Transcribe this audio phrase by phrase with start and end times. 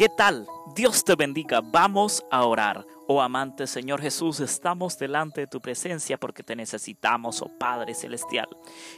[0.00, 0.48] ¿Qué tal?
[0.74, 1.60] Dios te bendiga.
[1.60, 2.86] Vamos a orar.
[3.06, 8.48] Oh amante Señor Jesús, estamos delante de tu presencia porque te necesitamos, oh Padre Celestial.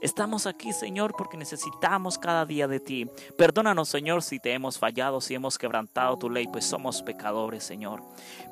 [0.00, 3.08] Estamos aquí, Señor, porque necesitamos cada día de ti.
[3.36, 8.02] Perdónanos, Señor, si te hemos fallado, si hemos quebrantado tu ley, pues somos pecadores, Señor.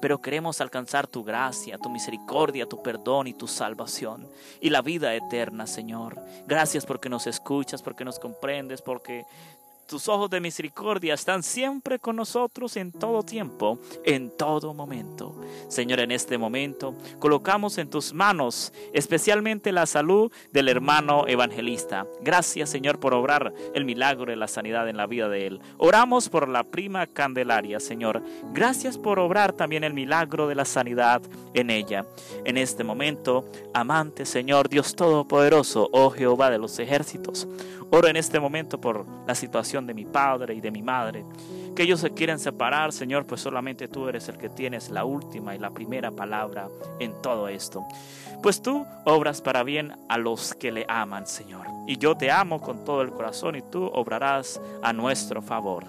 [0.01, 4.29] Pero queremos alcanzar tu gracia, tu misericordia, tu perdón y tu salvación
[4.61, 6.21] y la vida eterna, Señor.
[6.47, 9.25] Gracias porque nos escuchas, porque nos comprendes, porque
[9.87, 15.37] tus ojos de misericordia están siempre con nosotros en todo tiempo, en todo momento.
[15.69, 22.07] Señor, en este momento colocamos en tus manos especialmente la salud del hermano evangelista.
[22.21, 25.61] Gracias, Señor, por obrar el milagro de la sanidad en la vida de él.
[25.79, 28.23] Oramos por la prima Candelaria, Señor.
[28.53, 31.23] Gracias por obrar también el milagro de la sanidad
[31.55, 32.05] en ella.
[32.45, 37.47] En este momento, amante Señor, Dios Todopoderoso, oh Jehová de los ejércitos,
[37.91, 41.25] oro en este momento por la situación de mi padre y de mi madre,
[41.75, 45.57] que ellos se quieren separar, Señor, pues solamente tú eres el que tienes la última
[45.57, 46.69] y la primera palabra
[47.01, 47.85] en todo esto.
[48.43, 51.67] Pues tú obras para bien a los que le aman, Señor.
[51.89, 55.85] Y yo te amo con todo el corazón y tú obrarás a nuestro favor.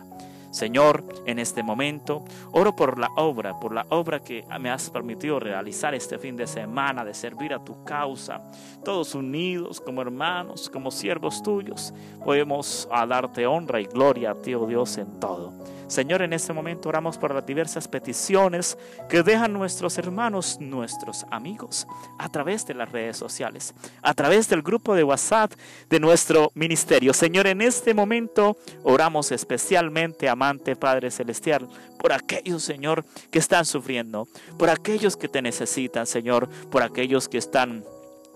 [0.58, 5.40] Señor, en este momento oro por la obra, por la obra que me has permitido
[5.40, 8.42] realizar este fin de semana, de servir a tu causa.
[8.84, 11.94] Todos unidos como hermanos, como siervos tuyos,
[12.26, 15.54] podemos darte honra y gloria a ti, oh Dios, en todo.
[15.88, 18.78] Señor, en este momento oramos por las diversas peticiones
[19.10, 21.88] que dejan nuestros hermanos, nuestros amigos,
[22.20, 25.54] a través de las redes sociales, a través del grupo de WhatsApp
[25.90, 27.14] de nuestro ministerio.
[27.14, 34.28] Señor, en este momento oramos especialmente, amante Padre Celestial, por aquellos, Señor, que están sufriendo,
[34.58, 37.84] por aquellos que te necesitan, Señor, por aquellos que están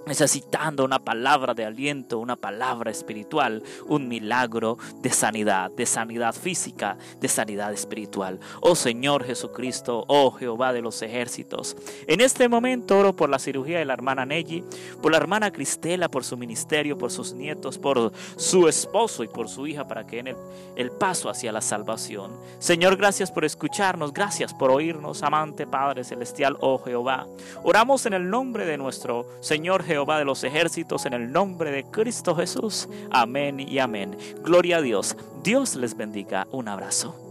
[0.05, 6.97] necesitando una palabra de aliento, una palabra espiritual, un milagro de sanidad, de sanidad física,
[7.19, 8.39] de sanidad espiritual.
[8.61, 11.75] Oh Señor Jesucristo, oh Jehová de los ejércitos,
[12.07, 14.63] en este momento oro por la cirugía de la hermana Nelly,
[15.01, 19.49] por la hermana Cristela, por su ministerio, por sus nietos, por su esposo y por
[19.49, 20.37] su hija, para que en el,
[20.75, 22.31] el paso hacia la salvación.
[22.59, 27.27] Señor, gracias por escucharnos, gracias por oírnos, amante Padre Celestial, oh Jehová.
[27.63, 31.83] Oramos en el nombre de nuestro Señor Jehová de los ejércitos, en el nombre de
[31.83, 32.87] Cristo Jesús.
[33.09, 34.17] Amén y amén.
[34.41, 35.17] Gloria a Dios.
[35.43, 36.47] Dios les bendiga.
[36.51, 37.30] Un abrazo.